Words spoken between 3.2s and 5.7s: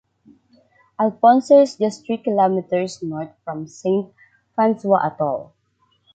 from St. François Atoll.